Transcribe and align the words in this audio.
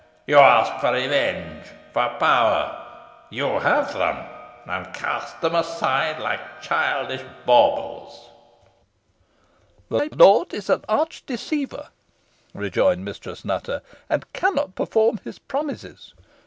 You 0.25 0.37
ask 0.37 0.79
for 0.81 0.93
revenge 0.93 1.67
for 1.93 2.09
power. 2.17 3.23
You 3.29 3.59
have 3.59 3.93
them, 3.93 4.17
and 4.65 4.91
cast 4.95 5.39
them 5.41 5.53
aside 5.53 6.19
like 6.19 6.59
childish 6.59 7.21
baubles!" 7.45 8.31
"Thy 9.91 10.09
lord 10.11 10.55
is 10.55 10.71
an 10.71 10.83
arch 10.89 11.23
deceiver," 11.27 11.89
rejoined 12.55 13.05
Mistress 13.05 13.45
Nutter; 13.45 13.83
"and 14.09 14.25
cannot 14.33 14.73
perform 14.73 15.19
his 15.23 15.37
promises. 15.37 16.15